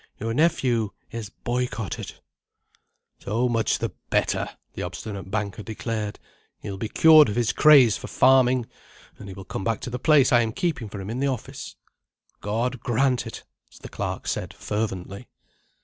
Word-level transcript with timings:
Your 0.17 0.33
nephew 0.33 0.89
is 1.11 1.29
boycotted." 1.29 2.13
"So 3.19 3.47
much 3.47 3.77
the 3.77 3.91
better," 4.09 4.49
the 4.73 4.81
obstinate 4.81 5.29
banker 5.29 5.61
declared. 5.61 6.17
"He 6.57 6.71
will 6.71 6.79
be 6.79 6.89
cured 6.89 7.29
of 7.29 7.35
his 7.35 7.53
craze 7.53 7.97
for 7.97 8.07
farming; 8.07 8.65
and 9.19 9.27
he 9.27 9.35
will 9.35 9.45
come 9.45 9.63
back 9.63 9.79
to 9.81 9.91
the 9.91 9.99
place 9.99 10.31
I 10.31 10.41
am 10.41 10.53
keeping 10.53 10.89
for 10.89 10.99
him 10.99 11.11
in 11.11 11.19
the 11.19 11.27
office." 11.27 11.75
"God 12.39 12.79
grant 12.79 13.27
it!" 13.27 13.43
the 13.83 13.89
clerk 13.89 14.25
said 14.27 14.55
fervently. 14.55 15.27